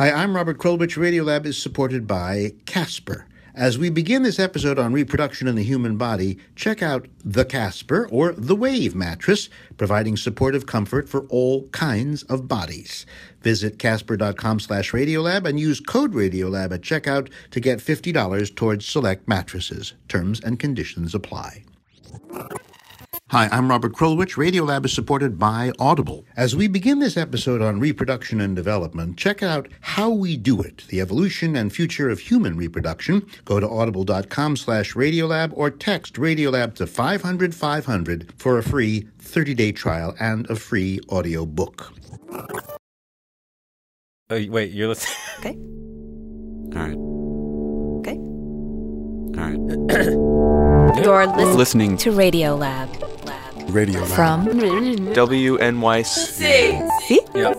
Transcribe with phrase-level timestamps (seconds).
[0.00, 0.96] Hi, I'm Robert Krulwich.
[0.96, 3.26] Radiolab is supported by Casper.
[3.54, 8.08] As we begin this episode on reproduction in the human body, check out the Casper
[8.10, 13.04] or the Wave mattress, providing supportive comfort for all kinds of bodies.
[13.42, 19.28] Visit casper.com slash radiolab and use code radiolab at checkout to get $50 towards select
[19.28, 19.92] mattresses.
[20.08, 21.64] Terms and conditions apply.
[23.30, 24.34] Hi, I'm Robert Krulwich.
[24.34, 26.24] Radiolab is supported by Audible.
[26.36, 30.82] As we begin this episode on reproduction and development, check out How We Do It,
[30.88, 33.24] the evolution and future of human reproduction.
[33.44, 39.70] Go to audible.com slash radiolab or text Radiolab to 500 500 for a free 30-day
[39.70, 41.92] trial and a free audio book.
[44.28, 45.16] Oh, wait, you're listening.
[45.38, 45.56] Okay.
[46.76, 46.96] All right.
[48.00, 48.18] Okay.
[49.38, 50.40] All right.
[50.96, 53.19] You're listening, Listening to Radio Lab.
[53.70, 54.10] Radio Lab.
[54.10, 56.04] From WNYC.
[57.02, 57.20] See?
[57.34, 57.56] Yep.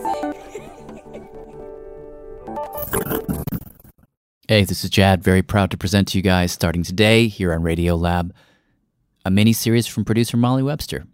[4.48, 7.62] Hey, this is Jad, very proud to present to you guys starting today here on
[7.62, 8.34] Radio Lab
[9.24, 11.04] a mini series from producer Molly Webster.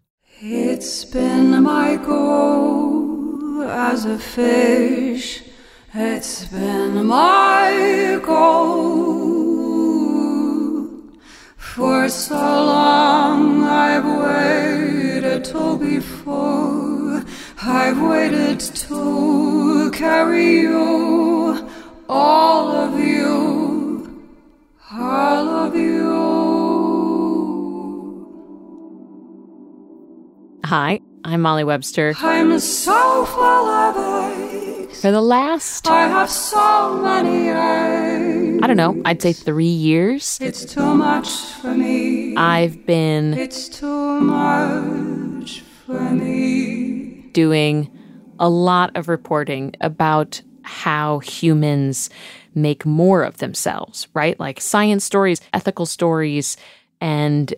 [0.40, 5.42] It's been my goal as a fish.
[5.94, 8.97] It's been my goal.
[11.78, 17.22] For so long I've waited till before
[17.62, 21.68] I've waited to carry you,
[22.08, 24.26] all of you,
[24.90, 26.18] all of you.
[30.64, 32.12] Hi, I'm Molly Webster.
[32.18, 34.96] I'm so full of it.
[34.96, 38.27] For the last, time, I have so many eggs.
[38.60, 42.36] I don't know, I'd say three years, It's too much for me.
[42.36, 47.30] I've been It's too much for me.
[47.32, 47.90] doing
[48.38, 52.10] a lot of reporting about how humans
[52.54, 54.38] make more of themselves, right?
[54.40, 56.56] Like science stories, ethical stories,
[57.00, 57.54] and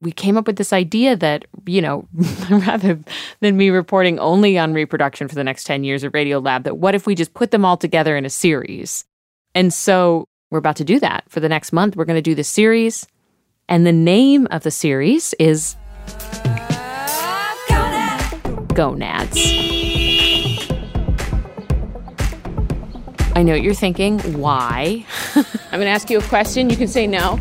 [0.00, 2.06] we came up with this idea that, you know,
[2.50, 3.00] rather
[3.40, 6.78] than me reporting only on reproduction for the next 10 years at Radio Lab, that
[6.78, 9.04] what if we just put them all together in a series?
[9.54, 11.24] And so we're about to do that.
[11.28, 13.06] For the next month, we're going to do this series.
[13.68, 15.76] And the name of the series is
[18.74, 19.36] Gonads.
[23.34, 24.18] I know what you're thinking.
[24.40, 25.04] Why?
[25.36, 26.70] I'm going to ask you a question.
[26.70, 27.36] You can say no.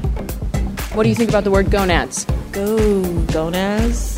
[0.93, 2.25] What do you think about the word gonads?
[2.51, 4.17] Go gonads.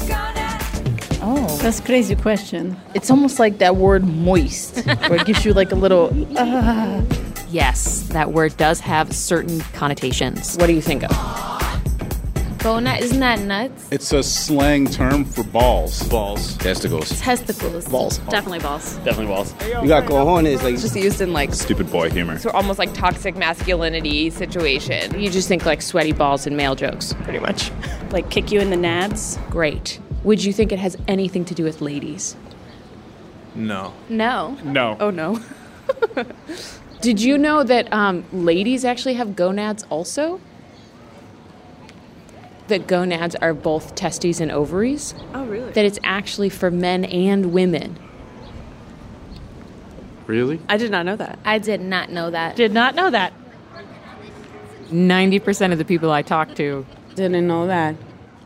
[1.22, 2.80] Oh, that's a crazy question.
[2.96, 6.10] It's almost like that word moist, where it gives you like a little.
[6.38, 7.04] Uh,
[7.52, 10.56] Yes, that word does have certain connotations.
[10.58, 11.10] What do you think of?
[12.60, 13.88] Gonad, isn't that nuts?
[13.90, 16.04] It's a slang term for balls.
[16.10, 16.58] Balls.
[16.58, 17.18] Testicles.
[17.20, 17.88] Testicles.
[17.88, 18.18] Balls.
[18.30, 18.96] Definitely balls.
[18.98, 19.54] Definitely balls.
[19.66, 22.38] You got cojones, like just used in like Stupid boy humor.
[22.38, 25.18] so almost like toxic masculinity situation.
[25.20, 27.14] You just think like sweaty balls and male jokes.
[27.24, 27.72] Pretty much.
[28.12, 29.40] like kick you in the nads.
[29.50, 30.02] Great.
[30.26, 32.36] Would you think it has anything to do with ladies?
[33.56, 33.94] No.
[34.10, 34.58] No.
[34.66, 34.98] No.
[35.00, 35.40] Oh no.
[37.02, 40.42] Did you know that um, ladies actually have gonads also?
[42.68, 45.16] That gonads are both testes and ovaries?
[45.34, 45.72] Oh, really?
[45.72, 47.98] That it's actually for men and women.
[50.28, 50.60] Really?
[50.70, 51.40] I did not know that.
[51.46, 52.56] I did not know that.
[52.56, 53.34] Did not know that.
[54.92, 56.86] 90% of the people I talked to,
[57.16, 57.96] Didn't know that.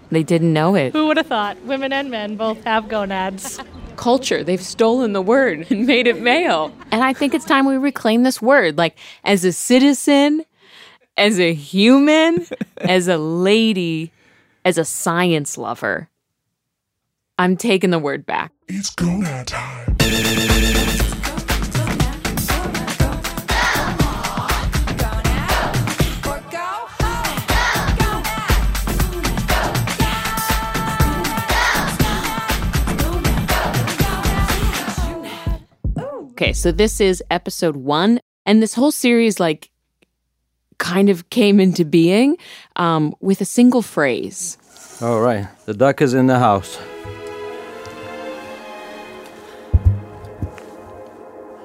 [0.10, 0.94] they didn't know it.
[0.94, 1.62] Who would have thought?
[1.64, 3.60] Women and men both have gonads.
[3.98, 6.74] Culture, they've stolen the word and made it male.
[6.92, 8.78] And I think it's time we reclaim this word.
[8.78, 10.46] Like, as a citizen,
[11.18, 12.46] as a human,
[12.78, 14.12] as a lady,
[14.66, 16.10] as a science lover,
[17.38, 18.52] I'm taking the word back.
[18.68, 20.53] It's gonad time.
[36.44, 39.72] Okay, so this is episode one, and this whole series, like,
[40.78, 42.36] kind of came into being
[42.76, 44.58] um, with a single phrase.
[45.00, 46.78] All right, the duck is in the house.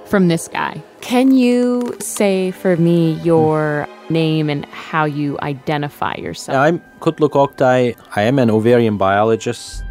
[0.07, 0.83] from this guy.
[1.03, 6.57] Can you say for me your name and how you identify yourself?
[6.57, 7.95] I'm Kutluk Oktay.
[8.17, 9.85] I am an ovarian biologist.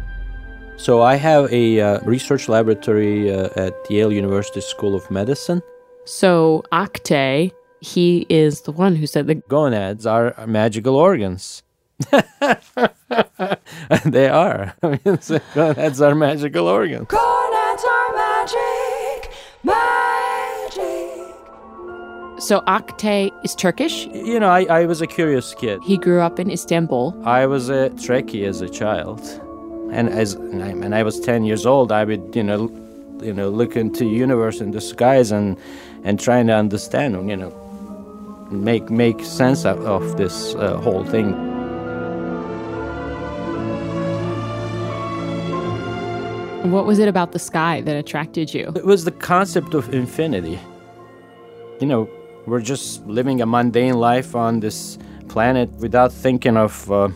[0.78, 5.60] So I have a uh, research laboratory uh, at Yale University School of Medicine.
[6.04, 11.64] So Oktay, he is the one who said the Gonads are magical organs.
[14.04, 14.72] they are.
[14.84, 17.08] I mean, so gonads are magical organs.
[17.08, 19.32] Gonads are magic,
[19.64, 21.34] magic.
[22.38, 24.06] So Oktay is Turkish.
[24.06, 25.80] You know, I, I was a curious kid.
[25.84, 27.20] He grew up in Istanbul.
[27.24, 29.42] I was a Trekkie as a child.
[29.90, 32.70] And as and I, when I was 10 years old, I would, you know,
[33.22, 35.56] you know, look into the universe and the skies and
[36.04, 37.50] and trying to understand, you know,
[38.50, 41.32] make make sense of, of this uh, whole thing.
[46.70, 48.72] What was it about the sky that attracted you?
[48.76, 50.58] It was the concept of infinity.
[51.80, 52.10] You know,
[52.46, 54.98] we're just living a mundane life on this
[55.28, 57.08] planet without thinking of uh,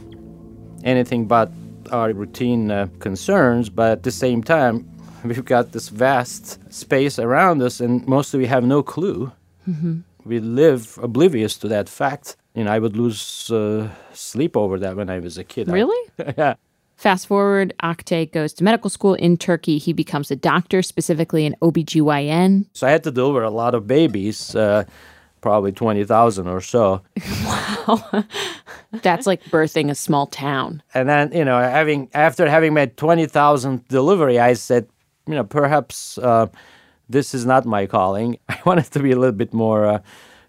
[0.84, 1.50] anything but
[1.92, 4.88] our routine uh, concerns, but at the same time,
[5.24, 9.30] we've got this vast space around us, and mostly we have no clue.
[9.68, 10.00] Mm-hmm.
[10.24, 12.36] We live oblivious to that fact.
[12.54, 15.68] You know, I would lose uh, sleep over that when I was a kid.
[15.68, 16.10] I- Really?
[16.38, 16.54] yeah.
[16.96, 19.78] Fast forward, Oktay goes to medical school in Turkey.
[19.78, 22.66] He becomes a doctor, specifically an OBGYN.
[22.74, 24.84] So I had to deliver a lot of babies, uh,
[25.42, 27.02] probably 20,000 or so.
[27.44, 28.24] Wow.
[29.02, 30.82] That's like birthing a small town.
[30.94, 34.86] And then, you know, having after having made 20,000 delivery, I said,
[35.26, 36.46] you know, perhaps uh,
[37.08, 38.38] this is not my calling.
[38.48, 39.98] I want it to be a little bit more, uh,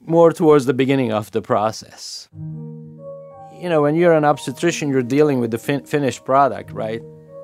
[0.01, 2.29] more towards the beginning of the process.
[2.33, 7.01] You know, when you're an obstetrician, you're dealing with the fin- finished product, right?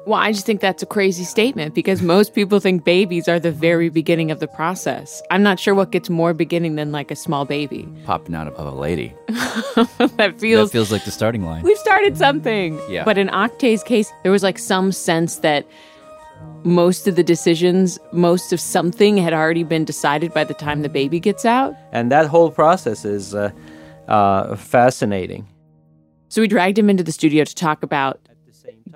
[0.09, 3.51] Well, I just think that's a crazy statement because most people think babies are the
[3.51, 5.21] very beginning of the process.
[5.29, 7.87] I'm not sure what gets more beginning than like a small baby.
[8.05, 9.13] Popping out of a lady.
[9.27, 11.61] that feels that feels like the starting line.
[11.61, 12.81] We've started something.
[12.89, 13.03] Yeah.
[13.03, 15.67] But in Oktay's case, there was like some sense that
[16.63, 20.89] most of the decisions, most of something had already been decided by the time the
[20.89, 21.75] baby gets out.
[21.91, 23.51] And that whole process is uh,
[24.07, 25.47] uh, fascinating.
[26.29, 28.19] So we dragged him into the studio to talk about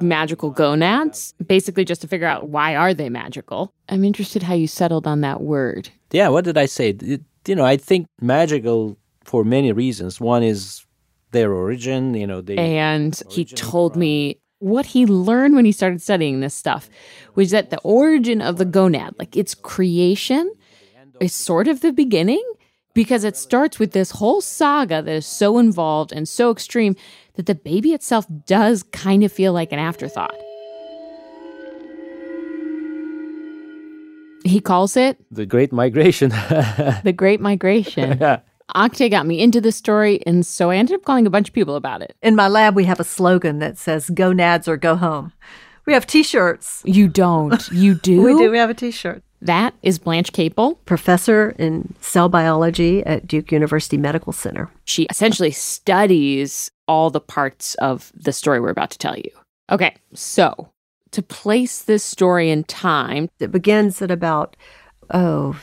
[0.01, 3.73] magical gonads, basically just to figure out why are they magical.
[3.89, 5.89] I'm interested how you settled on that word.
[6.11, 6.89] Yeah, what did I say?
[6.89, 10.21] It- you know, I think magical for many reasons.
[10.21, 10.85] One is
[11.31, 16.01] their origin, you know, they And he told me what he learned when he started
[16.01, 16.89] studying this stuff
[17.35, 20.53] was that the origin of the gonad, like its creation,
[21.19, 22.43] is sort of the beginning
[22.93, 26.95] because it starts with this whole saga that is so involved and so extreme
[27.35, 30.35] that the baby itself does kind of feel like an afterthought.
[34.45, 36.29] He calls it the Great Migration.
[37.03, 38.17] the Great Migration.
[38.21, 38.39] yeah.
[38.75, 41.53] Oktay got me into this story, and so I ended up calling a bunch of
[41.53, 42.15] people about it.
[42.21, 45.31] In my lab, we have a slogan that says "Go Nads or Go Home."
[45.85, 46.81] We have T-shirts.
[46.85, 47.69] You don't.
[47.71, 48.21] You do.
[48.21, 48.51] we do.
[48.51, 49.21] We have a T-shirt.
[49.43, 54.69] That is Blanche Capel, professor in cell biology at Duke University Medical Center.
[54.85, 59.29] She essentially studies all the parts of the story we're about to tell you.
[59.69, 60.69] Okay, so
[61.11, 64.55] to place this story in time, it begins at about
[65.11, 65.59] oh,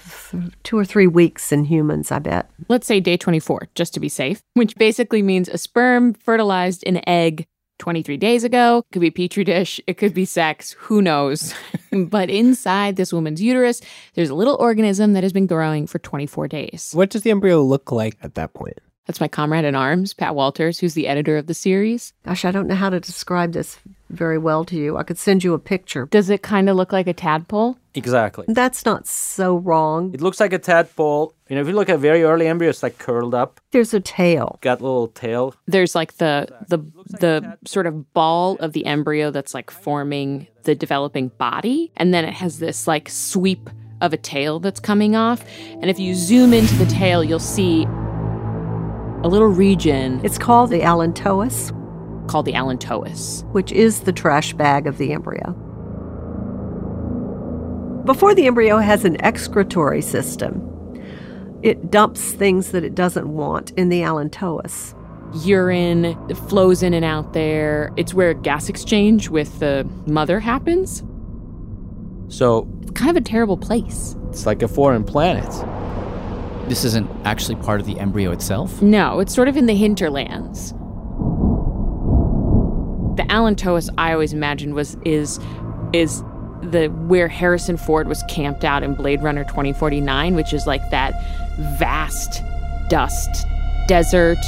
[0.62, 2.50] two or three weeks in humans, I bet.
[2.68, 7.00] Let's say day 24, just to be safe, which basically means a sperm fertilized an
[7.08, 7.46] egg
[7.80, 8.78] 23 days ago.
[8.78, 11.52] It could be petri dish, it could be sex, who knows.
[11.92, 13.80] but inside this woman's uterus,
[14.14, 16.92] there's a little organism that has been growing for 24 days.
[16.94, 18.78] What does the embryo look like at that point?
[19.06, 22.12] That's my comrade in arms, Pat Walters, who's the editor of the series.
[22.24, 23.76] Gosh, I don't know how to describe this
[24.10, 24.96] very well to you.
[24.96, 26.06] I could send you a picture.
[26.06, 27.78] Does it kind of look like a tadpole?
[27.94, 28.44] Exactly.
[28.48, 30.12] That's not so wrong.
[30.14, 31.34] It looks like a tadpole.
[31.48, 33.60] You know, if you look at very early embryo, it's like curled up.
[33.72, 34.58] There's a tail.
[34.60, 35.54] Got a little tail.
[35.66, 36.78] There's like the the
[37.18, 42.24] the sort of ball of the embryo that's like forming the developing body, and then
[42.24, 43.68] it has this like sweep
[44.00, 45.44] of a tail that's coming off.
[45.68, 47.84] And if you zoom into the tail, you'll see
[49.22, 50.20] a little region.
[50.24, 51.72] It's called the allantois,
[52.30, 55.52] called the allantois, which is the trash bag of the embryo.
[58.04, 60.62] Before the embryo has an excretory system,
[61.64, 64.94] it dumps things that it doesn't want in the allantois.
[65.44, 66.16] Urine
[66.48, 67.92] flows in and out there.
[67.96, 71.02] It's where gas exchange with the mother happens.
[72.28, 74.14] So it's kind of a terrible place.
[74.28, 75.50] It's like a foreign planet.
[76.68, 78.80] This isn't actually part of the embryo itself?
[78.80, 80.74] No, it's sort of in the hinterlands.
[83.30, 85.38] The allantois I always imagined was is
[85.92, 86.22] is
[86.62, 91.14] the where Harrison Ford was camped out in Blade Runner 2049, which is like that
[91.78, 92.42] vast
[92.88, 93.46] dust
[93.86, 94.38] desert.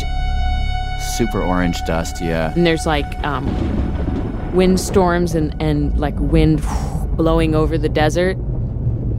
[1.16, 2.52] Super orange dust, yeah.
[2.54, 3.46] And there's like um,
[4.52, 6.60] windstorms and, and like wind
[7.16, 8.36] blowing over the desert.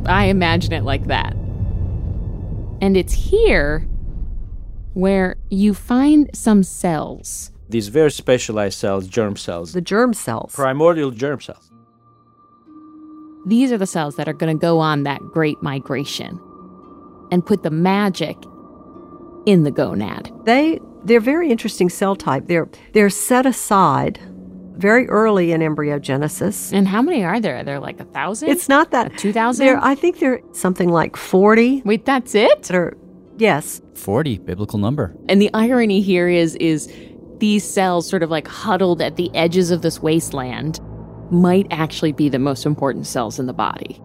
[0.06, 1.34] I imagine it like that.
[2.82, 3.88] And it's here
[4.94, 7.53] where you find some cells.
[7.74, 9.74] These very specialized cells, germ cells.
[9.74, 10.54] The germ cells.
[10.54, 11.72] Primordial germ cells.
[13.48, 16.40] These are the cells that are going to go on that great migration
[17.32, 18.38] and put the magic
[19.48, 20.46] in the gonad.
[20.46, 22.46] They they're very interesting cell type.
[22.46, 24.20] They're they're set aside
[24.78, 26.72] very early in embryogenesis.
[26.74, 27.58] And how many are there?
[27.58, 28.50] Are there like a thousand?
[28.50, 29.68] It's not that two thousand.
[29.68, 31.82] I think there are something like forty.
[31.86, 32.64] Wait, that's it?
[32.64, 32.96] That are,
[33.38, 35.16] yes, forty biblical number.
[35.28, 36.88] And the irony here is is
[37.44, 40.80] these cells sort of like huddled at the edges of this wasteland
[41.30, 44.02] might actually be the most important cells in the body.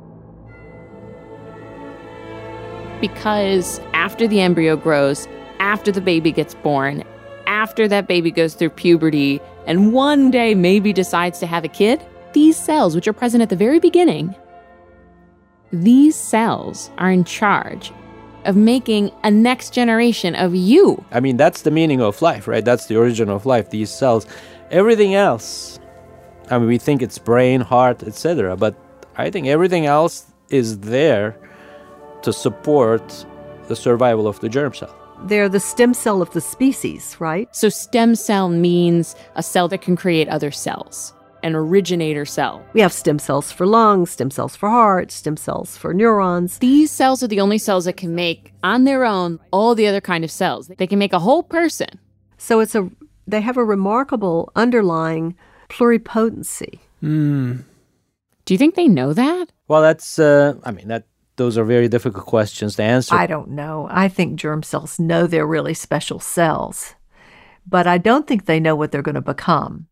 [3.01, 5.29] Because after the embryo grows,
[5.61, 7.05] after the baby gets born,
[7.47, 12.05] after that baby goes through puberty, and one day maybe decides to have a kid,
[12.33, 14.35] these cells, which are present at the very beginning,
[15.73, 17.93] these cells are in charge
[18.45, 21.05] of making a next generation of you.
[21.11, 22.65] I mean, that's the meaning of life, right?
[22.65, 24.27] That's the origin of life, these cells.
[24.71, 25.79] Everything else,
[26.51, 28.75] I mean, we think it's brain, heart, etc., but
[29.17, 31.37] I think everything else is there
[32.23, 33.27] to support
[33.69, 34.95] the survival of the germ cell.
[35.25, 37.55] They're the stem cell of the species, right?
[37.55, 42.65] So, stem cell means a cell that can create other cells, an originator cell.
[42.73, 46.59] We have stem cells for lungs, stem cells for heart, stem cells for neurons.
[46.59, 50.01] These cells are the only cells that can make, on their own, all the other
[50.01, 50.69] kind of cells.
[50.69, 51.99] They can make a whole person.
[52.39, 52.91] So, it's a
[53.29, 55.37] they have a remarkable underlying
[55.69, 56.79] pluripotency.
[57.01, 57.59] Hmm.
[58.47, 59.53] Do you think they know that?
[59.69, 61.05] Well, that's, uh, I mean, that
[61.37, 63.15] those are very difficult questions to answer.
[63.15, 63.87] I don't know.
[63.91, 66.95] I think germ cells know they're really special cells,
[67.67, 69.87] but I don't think they know what they're going to become.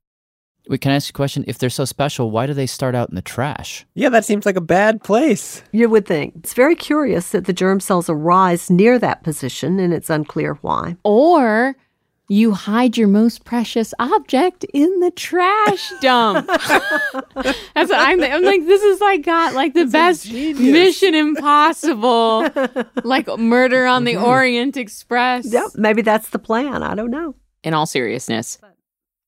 [0.68, 1.44] Wait, can I ask you a question?
[1.46, 3.86] If they're so special, why do they start out in the trash?
[3.94, 5.62] Yeah, that seems like a bad place.
[5.70, 6.34] You would think.
[6.36, 10.96] It's very curious that the germ cells arise near that position, and it's unclear why.
[11.04, 11.76] Or
[12.28, 16.48] you hide your most precious object in the trash dump.
[16.48, 16.70] That's
[17.74, 22.48] what I'm, I'm like, this is like got like the That's best Mission Impossible,
[23.04, 24.24] like Murder on the mm-hmm.
[24.24, 25.52] Orient Express.
[25.52, 26.82] Yep, maybe that's the plan.
[26.82, 27.36] I don't know.
[27.62, 28.58] In all seriousness,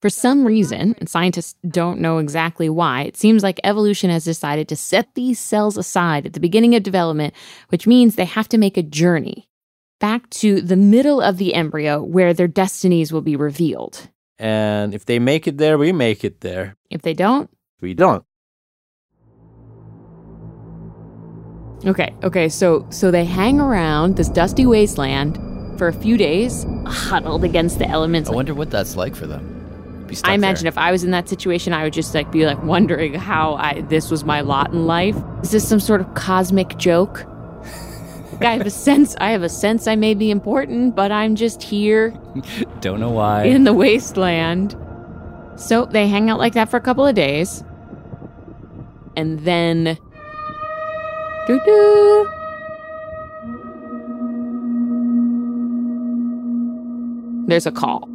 [0.00, 4.68] for some reason, and scientists don't know exactly why, it seems like evolution has decided
[4.68, 7.34] to set these cells aside at the beginning of development,
[7.70, 9.48] which means they have to make a journey
[9.98, 14.08] back to the middle of the embryo where their destinies will be revealed.
[14.38, 16.76] And if they make it there, we make it there.
[16.90, 17.50] If they don't,
[17.80, 18.24] we don't.
[21.84, 25.36] Okay, okay, so so they hang around this dusty wasteland
[25.78, 28.28] for a few days, huddled against the elements.
[28.28, 29.57] I wonder what that's like for them.
[30.24, 30.68] I imagine there.
[30.68, 33.82] if I was in that situation, I would just like be like wondering how I
[33.82, 35.16] this was my lot in life.
[35.42, 37.26] Is this some sort of cosmic joke?
[38.40, 41.62] I have a sense I have a sense I may be important, but I'm just
[41.62, 42.10] here.
[42.80, 43.44] Don't know why.
[43.44, 44.76] In the wasteland.
[45.56, 47.64] So they hang out like that for a couple of days.
[49.16, 49.98] And then
[51.46, 52.30] doo doo
[57.48, 58.08] There's a call.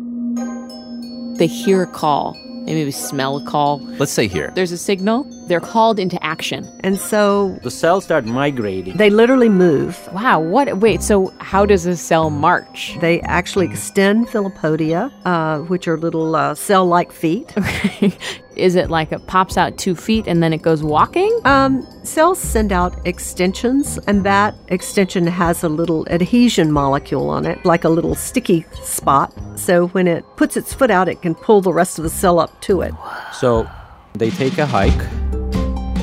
[1.38, 2.34] They hear a call.
[2.66, 3.80] They maybe smell a call.
[4.00, 4.52] Let's say here.
[4.56, 5.26] There's a signal.
[5.48, 6.70] They're called into action.
[6.84, 8.98] And so the cells start migrating.
[8.98, 9.98] They literally move.
[10.14, 12.98] Wow, what wait, so how does a cell march?
[13.02, 17.54] They actually extend filopodia, uh, which are little uh, cell like feet.
[17.64, 18.14] Okay.
[18.56, 21.40] Is it like it pops out two feet and then it goes walking?
[21.44, 27.64] Um, cells send out extensions, and that extension has a little adhesion molecule on it,
[27.66, 29.34] like a little sticky spot.
[29.56, 32.40] So when it puts its foot out, it can pull the rest of the cell
[32.40, 32.94] up to it.
[33.34, 33.68] So
[34.16, 34.92] they take a hike,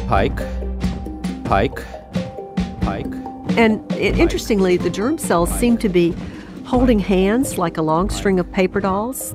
[0.09, 0.39] hike,
[1.47, 1.79] hike,
[2.83, 3.07] hike.
[3.57, 6.15] And it, interestingly, the germ cells seem to be
[6.65, 9.35] holding hands like a long string of paper dolls.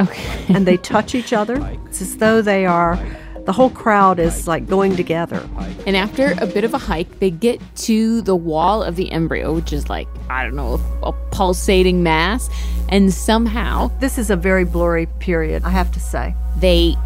[0.00, 0.44] Okay.
[0.48, 1.56] and they touch each other.
[1.86, 2.98] It's as though they are,
[3.44, 5.46] the whole crowd is like going together.
[5.86, 9.52] And after a bit of a hike, they get to the wall of the embryo,
[9.54, 12.50] which is like, I don't know, a, a pulsating mass.
[12.88, 16.34] And somehow, This is a very blurry period, I have to say.
[16.58, 16.96] they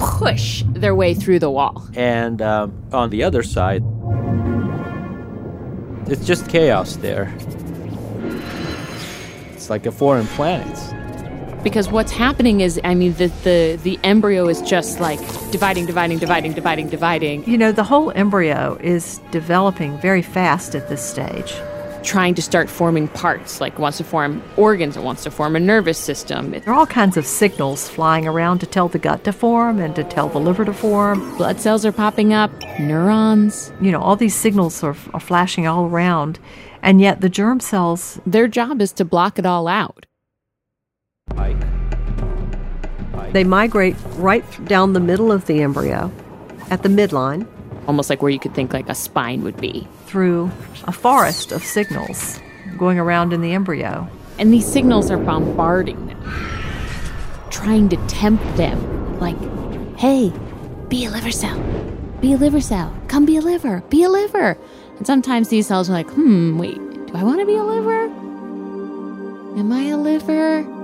[0.00, 1.86] push their way through the wall.
[1.94, 3.84] And um, on the other side,
[6.06, 7.32] it's just chaos there.
[9.52, 10.78] It's like a foreign planet.
[11.62, 15.20] Because what's happening is, I mean, the, the, the embryo is just like
[15.52, 20.88] dividing, dividing, dividing, dividing, dividing, You know, the whole embryo is developing very fast at
[20.88, 21.54] this stage.
[22.02, 23.60] Trying to start forming parts.
[23.60, 26.50] Like, it wants to form organs, it wants to form a nervous system.
[26.50, 29.94] There are all kinds of signals flying around to tell the gut to form and
[29.96, 31.36] to tell the liver to form.
[31.36, 33.72] blood cells are popping up, neurons.
[33.80, 36.38] You know, all these signals are, are flashing all around,
[36.82, 40.06] and yet the germ cells, Their job is to block it all out.
[43.32, 46.10] they migrate right down the middle of the embryo
[46.70, 47.46] at the midline
[47.90, 49.88] Almost like where you could think like a spine would be.
[50.06, 50.48] through
[50.84, 52.38] a forest of signals
[52.78, 54.08] going around in the embryo.
[54.38, 56.22] And these signals are bombarding them,
[57.50, 59.18] trying to tempt them.
[59.18, 59.34] Like,
[59.98, 60.32] hey,
[60.88, 61.58] be a liver cell.
[62.20, 62.96] Be a liver cell.
[63.08, 63.82] Come be a liver.
[63.90, 64.56] Be a liver.
[64.98, 66.76] And sometimes these cells are like, hmm, wait,
[67.08, 68.04] do I want to be a liver?
[69.58, 70.62] Am I a liver?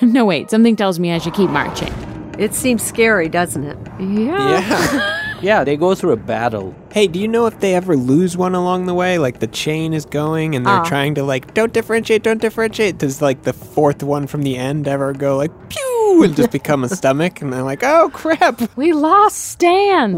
[0.00, 1.92] No, wait, something tells me I should keep marching.
[2.38, 3.78] It seems scary, doesn't it?
[4.00, 5.18] Yeah.
[5.42, 6.72] Yeah, they go through a battle.
[6.92, 9.18] hey, do you know if they ever lose one along the way?
[9.18, 10.84] Like the chain is going and they're Ah.
[10.84, 12.98] trying to like, don't differentiate, don't differentiate.
[12.98, 16.84] Does like the fourth one from the end ever go like pew and just become
[16.84, 17.42] a stomach?
[17.42, 18.60] And they're like, oh crap.
[18.76, 20.12] We lost Stan.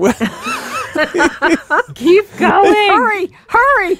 [1.95, 2.75] keep going.
[2.75, 3.99] hurry, hurry!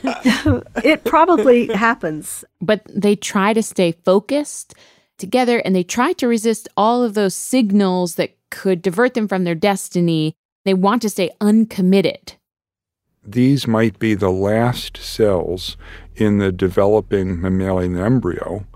[0.85, 2.45] it probably happens.
[2.61, 4.75] but they try to stay focused
[5.19, 9.45] together and they try to resist all of those signals that could divert them from
[9.45, 10.35] their destiny.
[10.65, 12.35] They want to stay uncommitted.
[13.27, 15.77] These might be the last cells
[16.15, 18.67] in the developing mammalian embryo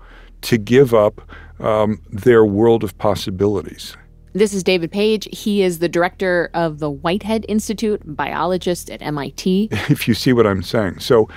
[0.41, 1.21] to give up
[1.59, 3.95] um, their world of possibilities.
[4.33, 5.27] This is David Page.
[5.31, 9.69] He is the director of the Whitehead Institute, biologist at MIT.
[9.71, 10.99] if you see what I'm saying.
[10.99, 11.27] So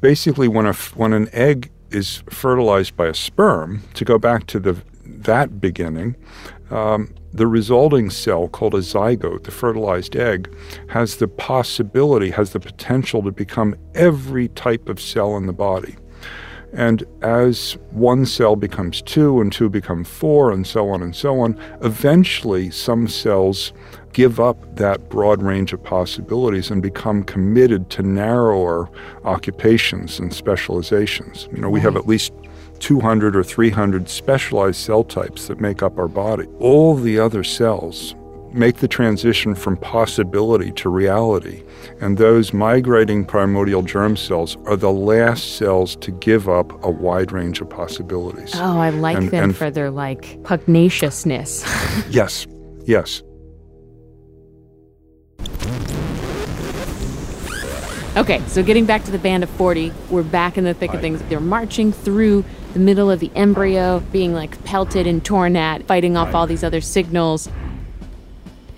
[0.00, 4.60] basically, when, a, when an egg is fertilized by a sperm, to go back to
[4.60, 6.16] the, that beginning,
[6.70, 10.54] um, the resulting cell called a zygote, the fertilized egg,
[10.88, 15.96] has the possibility, has the potential to become every type of cell in the body.
[16.72, 21.40] And as one cell becomes two, and two become four, and so on and so
[21.40, 23.72] on, eventually some cells
[24.12, 28.88] give up that broad range of possibilities and become committed to narrower
[29.24, 31.48] occupations and specializations.
[31.52, 32.32] You know, we have at least
[32.80, 36.46] 200 or 300 specialized cell types that make up our body.
[36.58, 38.14] All the other cells
[38.52, 41.62] make the transition from possibility to reality.
[42.02, 47.32] And those migrating primordial germ cells are the last cells to give up a wide
[47.32, 48.52] range of possibilities.
[48.56, 51.64] Oh, I like And- them and- for their like pugnaciousness.
[52.10, 52.46] Yes,
[52.84, 53.22] yes.
[58.14, 61.00] Okay, so getting back to the band of 40, we're back in the thick of
[61.00, 61.22] things.
[61.22, 62.44] They're marching through
[62.74, 66.62] the middle of the embryo, being like pelted and torn at, fighting off all these
[66.62, 67.48] other signals.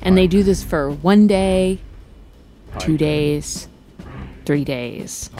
[0.03, 1.81] And they do this for one day,
[2.79, 3.66] two days,
[4.44, 5.31] three days,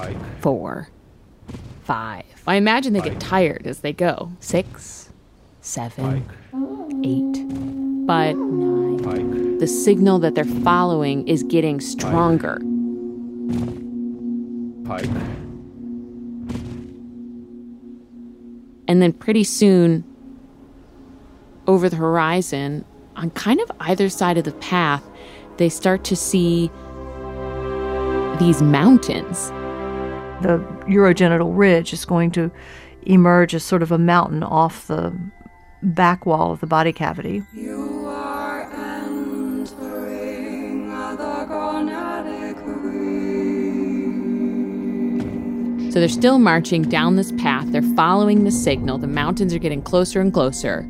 [0.41, 0.89] four,
[1.85, 2.25] five.
[2.49, 4.33] I imagine they get tired as they go.
[4.41, 5.11] Six,
[5.61, 6.29] seven,
[7.05, 9.59] eight, but nine.
[9.59, 12.61] The signal that they're following is getting stronger.
[14.85, 15.09] Pike.
[18.87, 20.05] And then pretty soon,
[21.67, 22.85] over the horizon,
[23.17, 25.03] on kind of either side of the path,
[25.57, 26.71] they start to see
[28.39, 29.49] these mountains.
[30.43, 32.51] The urogenital ridge is going to
[33.03, 35.17] emerge as sort of a mountain off the
[35.83, 37.43] back wall of the body cavity.
[37.55, 38.04] You
[45.95, 47.71] So they're still marching down this path.
[47.71, 48.99] They're following the signal.
[48.99, 50.81] The mountains are getting closer and closer.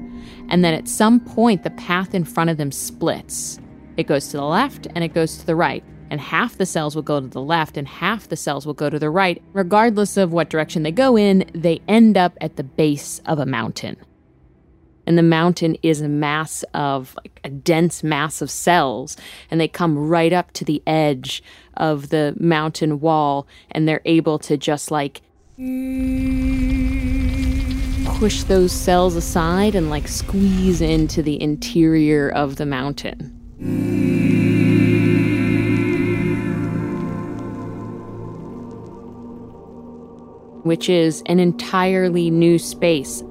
[0.48, 3.58] And then at some point, the path in front of them splits.
[3.98, 5.84] It goes to the left and it goes to the right.
[6.08, 8.88] And half the cells will go to the left and half the cells will go
[8.88, 9.42] to the right.
[9.52, 13.44] Regardless of what direction they go in, they end up at the base of a
[13.44, 13.98] mountain.
[15.06, 19.16] And the mountain is a mass of, like a dense mass of cells.
[19.50, 21.42] And they come right up to the edge
[21.76, 23.46] of the mountain wall.
[23.70, 25.22] And they're able to just like
[28.18, 33.30] push those cells aside and like squeeze into the interior of the mountain.
[40.62, 43.22] Which is an entirely new space.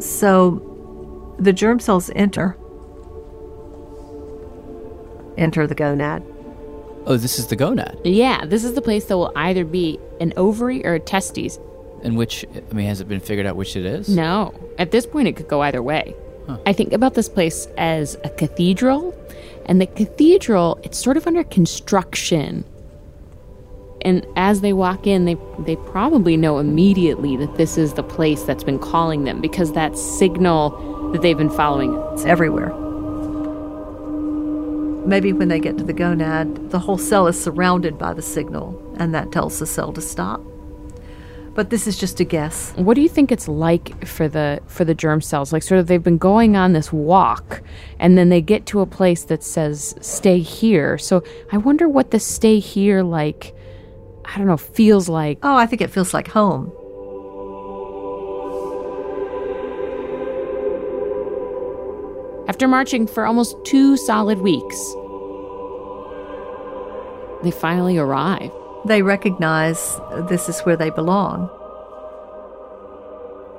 [0.00, 2.56] So the germ cells enter
[5.38, 6.24] enter the gonad.
[7.06, 8.00] Oh, this is the gonad.
[8.04, 11.58] Yeah, this is the place that will either be an ovary or a testes.
[12.02, 14.08] And which, I mean, has it been figured out which it is?
[14.08, 14.52] No.
[14.78, 16.14] At this point, it could go either way.
[16.46, 16.58] Huh.
[16.66, 19.14] I think about this place as a cathedral,
[19.66, 22.64] and the cathedral, it's sort of under construction.
[24.02, 28.42] And as they walk in, they, they probably know immediately that this is the place
[28.42, 31.94] that's been calling them because that signal that they've been following.
[32.12, 32.74] It's everywhere.
[35.06, 38.94] Maybe when they get to the gonad, the whole cell is surrounded by the signal,
[38.98, 40.42] and that tells the cell to stop.
[41.54, 42.72] But this is just a guess.
[42.76, 45.52] What do you think it's like for the for the germ cells?
[45.52, 47.62] Like sort of they've been going on this walk
[47.98, 50.98] and then they get to a place that says stay here.
[50.98, 53.56] So I wonder what the stay here like
[54.28, 55.38] I don't know, feels like.
[55.42, 56.70] Oh, I think it feels like home.
[62.48, 64.76] After marching for almost two solid weeks,
[67.42, 68.50] they finally arrive.
[68.86, 71.50] They recognize this is where they belong.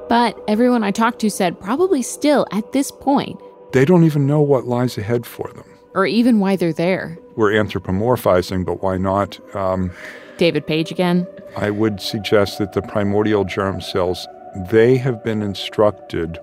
[0.09, 3.39] But everyone I talked to said probably still at this point,
[3.73, 5.65] They don't even know what lies ahead for them.
[5.93, 7.17] or even why they're there.
[7.35, 9.39] We're anthropomorphizing, but why not?
[9.55, 9.91] Um,
[10.39, 11.27] David Page again.
[11.55, 14.27] I would suggest that the primordial germ cells,
[14.71, 16.39] they have been instructed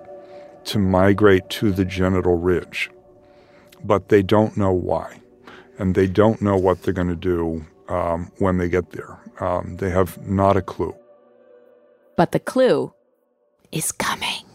[0.65, 2.89] to migrate to the genital ridge,
[3.83, 5.19] but they don't know why.
[5.79, 9.19] And they don't know what they're going to do um, when they get there.
[9.39, 10.95] Um, they have not a clue.
[12.15, 12.93] But the clue
[13.71, 14.46] is coming.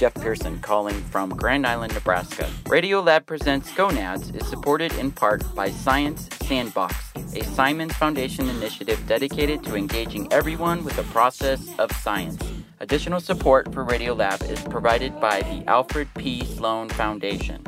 [0.00, 2.44] Jeff Pearson calling from Grand Island, Nebraska.
[2.64, 6.94] Radiolab Presents Gonads is supported in part by Science Sandbox,
[7.34, 12.42] a Simons Foundation initiative dedicated to engaging everyone with the process of science.
[12.80, 16.46] Additional support for Radiolab is provided by the Alfred P.
[16.46, 17.62] Sloan Foundation.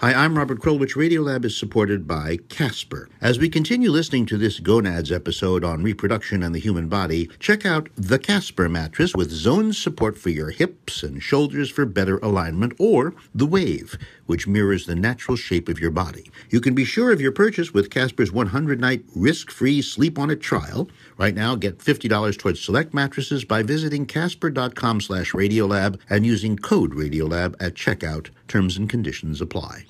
[0.00, 3.10] Hi, I'm Robert Krulwich Radiolab is supported by Casper.
[3.20, 7.66] As we continue listening to this Gonads episode on reproduction and the human body, check
[7.66, 12.72] out the Casper mattress with zone support for your hips and shoulders for better alignment,
[12.78, 16.30] or the Wave, which mirrors the natural shape of your body.
[16.48, 20.30] You can be sure of your purchase with Casper's 100 night risk free sleep on
[20.30, 20.88] it trial.
[21.18, 26.92] Right now, get $50 towards select mattresses by visiting casper.com slash radiolab and using code
[26.92, 28.30] radiolab at checkout.
[28.50, 29.84] Terms and conditions apply.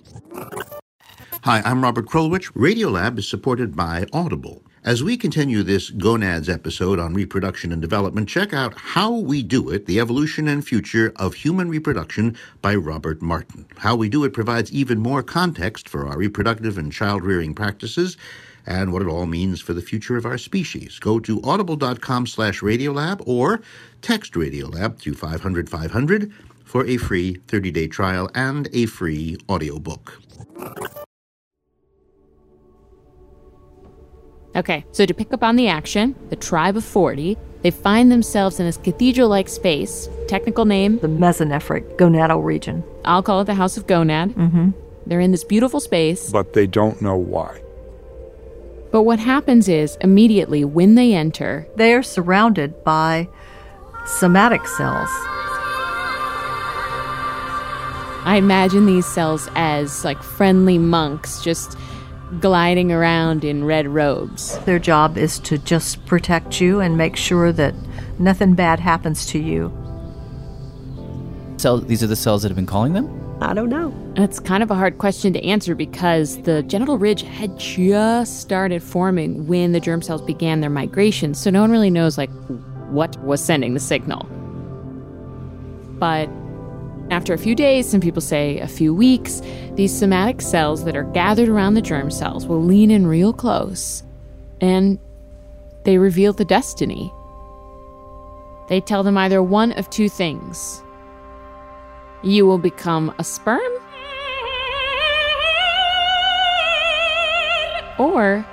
[1.44, 2.52] Hi, I'm Robert Krulwich.
[2.52, 4.62] Radiolab is supported by Audible.
[4.84, 9.70] As we continue this Gonads episode on reproduction and development, check out How We Do
[9.70, 13.64] It The Evolution and Future of Human Reproduction by Robert Martin.
[13.78, 18.18] How We Do It provides even more context for our reproductive and child rearing practices
[18.66, 20.98] and what it all means for the future of our species.
[20.98, 23.62] Go to audible.com slash radiolab or
[24.02, 26.32] text Radiolab to 500 500
[26.70, 30.20] for a free 30 day trial and a free audiobook.
[34.54, 38.60] Okay, so to pick up on the action, the tribe of 40, they find themselves
[38.60, 40.08] in this cathedral like space.
[40.28, 40.98] Technical name?
[40.98, 42.84] The mesonephric gonadal region.
[43.04, 44.34] I'll call it the House of Gonad.
[44.34, 44.70] Mm-hmm.
[45.06, 46.30] They're in this beautiful space.
[46.30, 47.62] But they don't know why.
[48.92, 53.28] But what happens is, immediately when they enter, They are surrounded by
[54.04, 55.10] somatic cells.
[58.24, 61.76] I imagine these cells as like friendly monks just
[62.38, 64.58] gliding around in red robes.
[64.60, 67.74] Their job is to just protect you and make sure that
[68.18, 69.72] nothing bad happens to you.
[71.56, 73.16] Cell, these are the cells that have been calling them?
[73.42, 73.94] I don't know.
[74.16, 78.82] It's kind of a hard question to answer because the genital ridge had just started
[78.82, 81.32] forming when the germ cells began their migration.
[81.32, 82.30] So no one really knows like
[82.90, 84.26] what was sending the signal.
[85.98, 86.28] But
[87.10, 89.42] after a few days, some people say a few weeks,
[89.74, 94.04] these somatic cells that are gathered around the germ cells will lean in real close
[94.60, 94.98] and
[95.84, 97.12] they reveal the destiny.
[98.68, 100.82] They tell them either one of two things
[102.22, 103.72] you will become a sperm,
[107.98, 108.46] or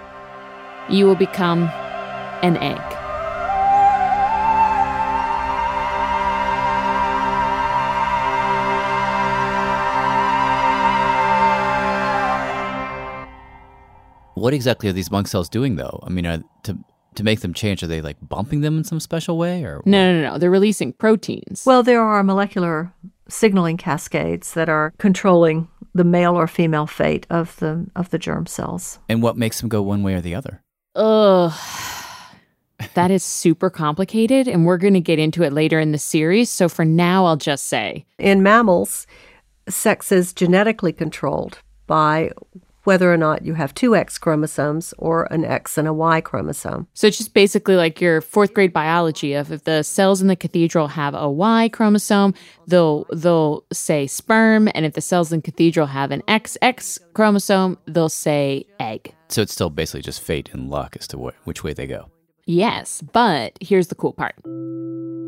[0.89, 1.63] you will become
[2.43, 2.86] an egg.
[14.47, 15.99] What exactly are these monk cells doing, though?
[16.03, 16.77] I mean, are, to
[17.15, 20.13] to make them change, are they like bumping them in some special way, or No,
[20.13, 20.29] no, no.
[20.31, 20.37] no.
[20.37, 21.65] They're releasing proteins.
[21.65, 22.93] Well, there are molecular
[23.27, 28.45] signaling cascades that are controlling the male or female fate of the of the germ
[28.45, 28.99] cells.
[29.09, 30.61] and what makes them go one way or the other?
[30.95, 31.51] Ugh.
[32.93, 36.49] That is super complicated, and we're going to get into it later in the series.
[36.49, 39.07] So for now, I'll just say In mammals,
[39.67, 42.31] sex is genetically controlled by
[42.87, 46.87] whether or not you have two X chromosomes or an X and a Y chromosome.
[46.93, 50.37] So it's just basically like your fourth grade biology of if the cells in the
[50.37, 52.33] cathedral have a Y chromosome,
[52.65, 58.07] they'll they'll say sperm, and if the cells in cathedral have an XX chromosome, they'll
[58.07, 59.13] say egg.
[59.27, 62.09] So it's still basically just fate and luck as to wh- which way they go.
[62.47, 64.35] Yes, but here's the cool part.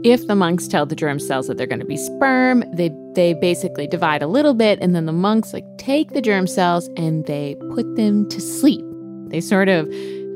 [0.06, 3.34] If the monks tell the germ cells that they're going to be sperm, they they
[3.34, 7.26] basically divide a little bit and then the monks like take the germ cells and
[7.26, 8.86] they put them to sleep.
[9.28, 9.86] They sort of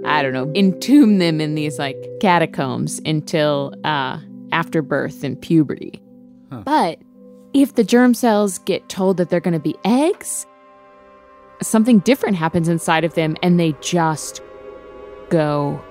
[0.06, 4.19] I don't know, entomb them in these like catacombs until uh
[4.52, 6.02] after birth and puberty.
[6.50, 7.00] But
[7.54, 10.46] if the germ cells get told that they're going to be eggs,
[11.62, 14.41] something different happens inside of them and they just
[15.30, 15.82] go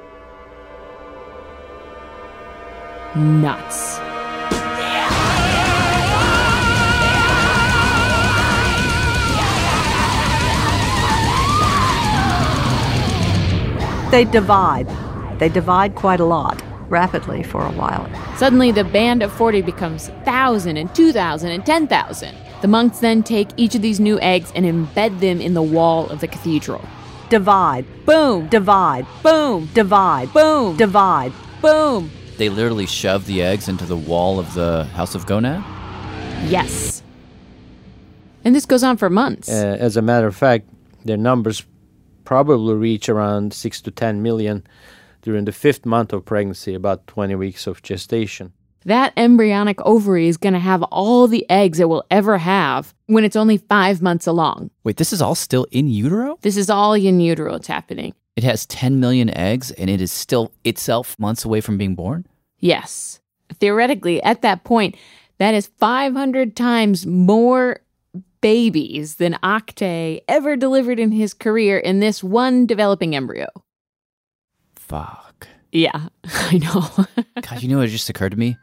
[3.16, 3.98] nuts.
[14.10, 14.86] They divide.
[15.38, 18.06] They divide quite a lot, rapidly for a while.
[18.36, 22.36] Suddenly, the band of 40 becomes 1,000 and 2,000 and 10,000.
[22.60, 26.10] The monks then take each of these new eggs and embed them in the wall
[26.10, 26.84] of the cathedral.
[27.30, 27.86] Divide.
[28.04, 28.48] Boom.
[28.48, 29.06] Divide.
[29.22, 29.70] Boom.
[29.72, 30.32] Divide.
[30.34, 30.76] Boom.
[30.76, 31.32] Divide.
[31.62, 32.10] Boom.
[32.42, 35.62] They literally shove the eggs into the wall of the House of Gonad.
[36.50, 37.00] Yes.
[38.42, 39.48] And this goes on for months.
[39.48, 40.68] Uh, as a matter of fact,
[41.04, 41.64] their numbers
[42.24, 44.66] probably reach around 6 to 10 million
[45.20, 48.52] during the fifth month of pregnancy, about 20 weeks of gestation.
[48.86, 53.22] That embryonic ovary is going to have all the eggs it will ever have when
[53.22, 54.72] it's only five months along.
[54.82, 56.40] Wait, this is all still in utero?
[56.42, 58.14] This is all in utero it's happening.
[58.34, 62.26] It has 10 million eggs and it is still itself months away from being born?
[62.62, 63.20] Yes.
[63.60, 64.96] Theoretically, at that point,
[65.38, 67.80] that is 500 times more
[68.40, 73.48] babies than Oktay ever delivered in his career in this one developing embryo.
[74.76, 75.48] Fuck.
[75.72, 77.06] Yeah, I know.
[77.42, 78.56] God, you know what just occurred to me?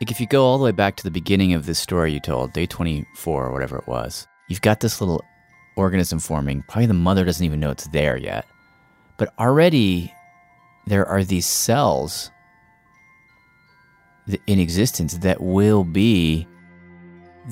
[0.00, 2.20] Like, if you go all the way back to the beginning of this story you
[2.20, 5.22] told, day 24 or whatever it was, you've got this little
[5.76, 6.62] organism forming.
[6.68, 8.46] Probably the mother doesn't even know it's there yet.
[9.16, 10.14] But already
[10.86, 12.30] there are these cells
[14.46, 16.46] in existence that will be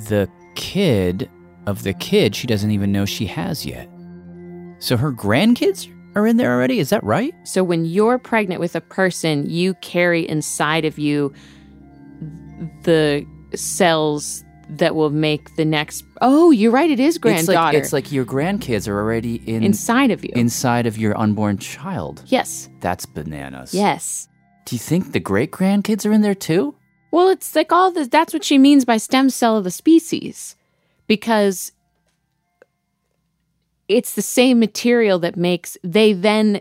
[0.09, 1.29] the kid
[1.67, 3.89] of the kid she doesn't even know she has yet.
[4.79, 6.79] So her grandkids are in there already?
[6.79, 7.35] Is that right?
[7.45, 11.33] So when you're pregnant with a person, you carry inside of you
[12.83, 16.05] the cells that will make the next.
[16.21, 16.91] Oh, you're right.
[16.91, 17.79] It is It's like, granddaughter.
[17.79, 20.33] it's like your grandkids are already in Inside of you.
[20.35, 22.23] inside of your unborn child.
[22.27, 23.73] yes, That's bananas.
[23.75, 24.29] yes.
[24.67, 26.75] Do you think the great grandkids are in there too?
[27.13, 28.09] Well, it's like all this.
[28.09, 30.57] That's what she means by stem cell of the species,
[31.07, 31.71] because
[33.89, 35.79] it's the same material that makes.
[35.85, 36.61] They then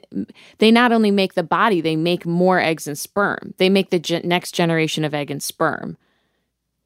[0.59, 3.55] they not only make the body, they make more eggs and sperm.
[3.57, 5.97] They make the gen- next generation of egg and sperm.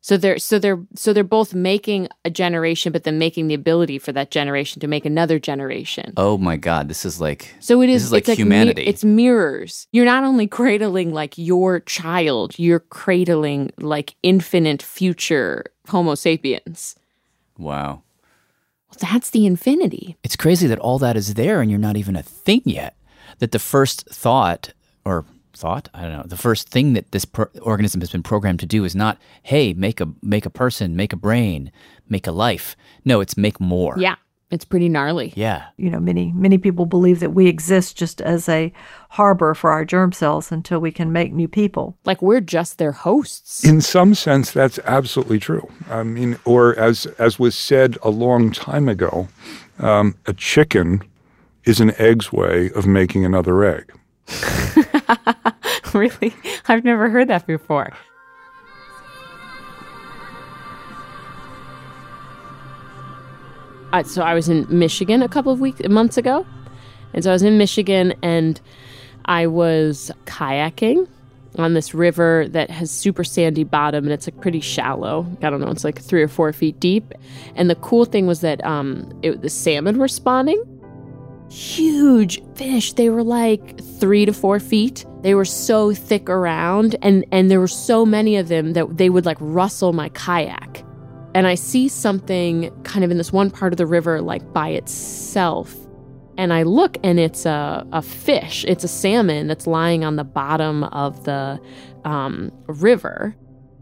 [0.02, 4.00] So they're so they're so they're both making a generation, but then making the ability
[4.00, 6.14] for that generation to make another generation.
[6.16, 8.04] Oh my god, this is like So it is.
[8.04, 8.84] This is like it's mi- humanity.
[8.84, 9.88] it's mirrors.
[9.92, 16.96] You're not only cradling like your child, you're cradling like infinite future Homo sapiens.
[17.58, 18.02] wow.
[18.90, 20.18] Well, that's the infinity.
[20.24, 22.96] It's crazy that all that is there and you're not even a thing yet.
[23.38, 24.74] That the first thought
[25.06, 28.60] or thought, I don't know, the first thing that this pro- organism has been programmed
[28.62, 31.72] to do is not, hey, make a make a person, make a brain,
[32.08, 32.76] make a life.
[33.06, 33.96] No, it's make more.
[33.98, 34.16] Yeah.
[34.52, 35.32] It's pretty gnarly.
[35.36, 35.68] Yeah.
[35.78, 38.74] You know, many many people believe that we exist just as a
[39.10, 41.96] harbor for our germ cells until we can make new people.
[42.04, 43.64] Like we're just their hosts.
[43.64, 45.70] In some sense, that's absolutely true.
[45.90, 49.28] I mean, or as as was said a long time ago,
[49.78, 51.04] um, a chicken
[51.66, 53.92] is an egg's way of making another egg.
[55.94, 56.34] really?
[56.68, 57.92] I've never heard that before.
[63.92, 66.46] Uh, so I was in Michigan a couple of weeks, months ago,
[67.14, 68.62] and so I was in Michigan and
[69.26, 71.08] I was kayaking
[71.58, 75.26] on this river that has super sandy bottom and it's like pretty shallow.
[75.42, 77.14] I don't know, it's like three or four feet deep.
[77.56, 80.64] And the cool thing was that um, it, the salmon were spawning.
[81.50, 82.94] Huge fish.
[82.94, 85.06] They were like three to four feet.
[85.22, 89.10] They were so thick around, and and there were so many of them that they
[89.10, 90.84] would like rustle my kayak.
[91.34, 94.70] And I see something kind of in this one part of the river, like by
[94.70, 95.76] itself.
[96.38, 100.24] And I look and it's a, a fish, it's a salmon that's lying on the
[100.24, 101.60] bottom of the
[102.06, 103.36] um, river.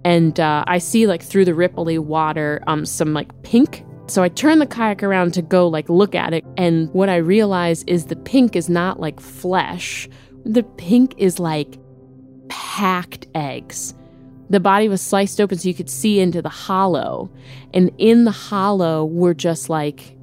[0.03, 3.84] And uh, I see like through the ripply water um, some like pink.
[4.08, 6.46] So I turn the kayak around to go like look at it.
[6.56, 10.08] And what I realize is the pink is not like flesh,
[10.46, 11.78] the pink is like
[12.48, 13.93] packed eggs.
[14.50, 17.30] The body was sliced open so you could see into the hollow.
[17.74, 20.15] And in the hollow were just like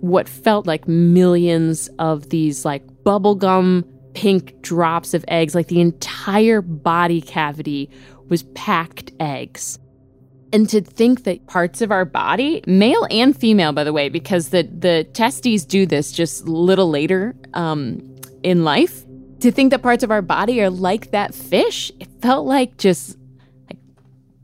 [0.00, 5.54] what felt like millions of these like bubblegum pink drops of eggs.
[5.54, 7.88] Like the entire body cavity
[8.28, 9.78] was packed eggs.
[10.52, 14.48] And to think that parts of our body, male and female, by the way, because
[14.48, 19.04] the, the testes do this just a little later um, in life,
[19.40, 23.16] to think that parts of our body are like that fish, it felt like just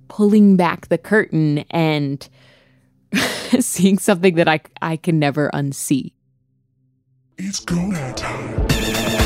[0.08, 2.28] pulling back the curtain and
[3.58, 6.12] seeing something that I, I can never unsee.
[7.38, 9.23] It's gonad time.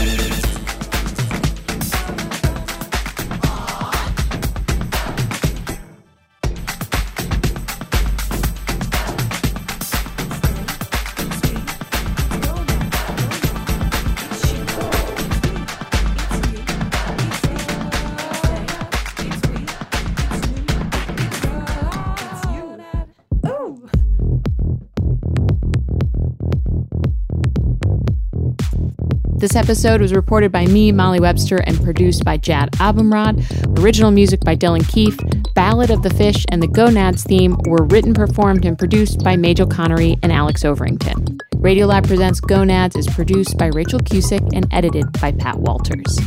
[29.38, 33.78] This episode was reported by me, Molly Webster, and produced by Jad Abumrad.
[33.78, 35.16] Original music by Dylan Keefe.
[35.54, 39.68] Ballad of the Fish and the Gonads theme were written, performed, and produced by Majel
[39.68, 41.40] Connery and Alex Overington.
[41.54, 46.18] Radiolab Presents Gonads is produced by Rachael Cusick and edited by Pat Walters.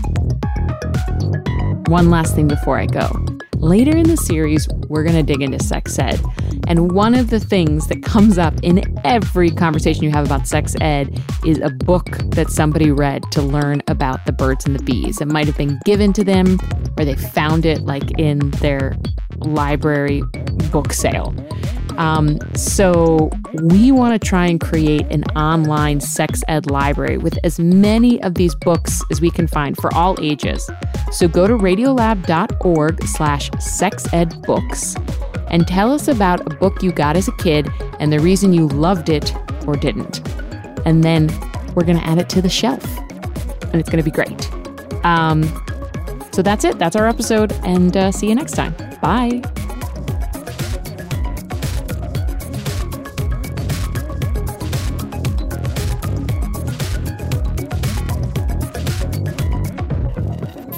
[1.88, 3.10] One last thing before I go.
[3.58, 6.22] Later in the series, we're going to dig into sex ed.
[6.72, 10.74] And one of the things that comes up in every conversation you have about sex
[10.80, 15.20] ed is a book that somebody read to learn about the birds and the bees.
[15.20, 16.58] It might have been given to them
[16.98, 18.96] or they found it like in their
[19.40, 20.24] library
[20.72, 21.36] book sale.
[21.98, 23.30] Um, so
[23.64, 28.36] we want to try and create an online sex ed library with as many of
[28.36, 30.72] these books as we can find for all ages.
[31.12, 37.28] So go to radiolab.org slash sexedbooks and tell us about a book you got as
[37.28, 39.36] a kid and the reason you loved it
[39.68, 40.26] or didn't.
[40.86, 41.28] And then
[41.76, 42.84] we're going to add it to the shelf.
[43.72, 44.52] And it's going to be great.
[45.06, 45.44] Um,
[46.32, 46.80] so that's it.
[46.80, 47.52] That's our episode.
[47.64, 48.74] And uh, see you next time.
[49.02, 49.42] Bye.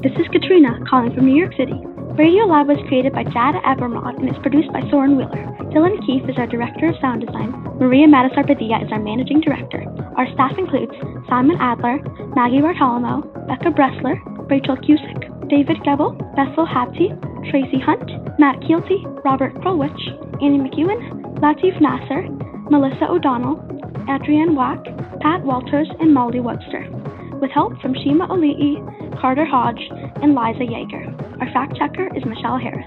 [0.01, 1.79] This is Katrina calling from New York City.
[2.13, 5.49] Radiolab was created by Jad Abumrad and is produced by Soren Wheeler.
[5.73, 7.49] Dylan Keefe is our Director of Sound Design.
[7.81, 9.81] Maria Matasar Padilla is our Managing Director.
[10.13, 10.93] Our staff includes
[11.25, 11.97] Simon Adler,
[12.37, 17.17] Maggie Bartolomeo, Becca Bressler, Rachael Cusick, David Gebel, Bethel Habte,
[17.49, 18.05] Tracy Hunt,
[18.37, 20.05] Matt Kielty, Robert Krulwich,
[20.37, 21.01] Annie McEwen,
[21.41, 22.29] Latif Nasser,
[22.69, 23.57] Melissa O'Donnell,
[24.05, 24.85] Arianne Wack,
[25.25, 26.85] Pat Walters, and Molly Webster.
[27.43, 29.81] With help from Shima Oliaee, Carter Hodge,
[30.21, 31.41] and Liza Yeager.
[31.41, 32.85] Our fact checker is Michelle Harris.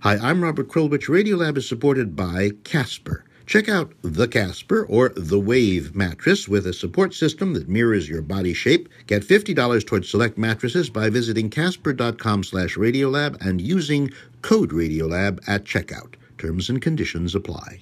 [0.00, 1.08] Hi, I'm Robert Krulwich.
[1.08, 3.24] Radiolab is supported by Casper.
[3.46, 8.20] Check out the Casper or the Wave mattress with a support system that mirrors your
[8.20, 8.90] body shape.
[9.06, 14.10] Get $50 towards select mattresses by visiting casper.com slash radiolab and using
[14.42, 16.16] code radiolab at checkout.
[16.36, 17.80] Terms and conditions apply.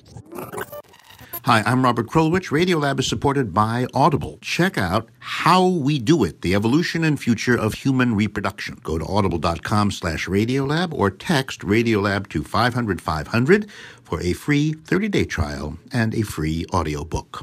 [1.44, 2.50] Hi, I'm Robert Krulwich.
[2.50, 4.38] Radiolab is supported by Audible.
[4.42, 8.78] Check out How We Do It, the evolution and future of human reproduction.
[8.82, 13.70] Go to audible.com slash radiolab or text Radiolab to 500 500
[14.02, 17.42] for a free 30-day trial and a free audiobook.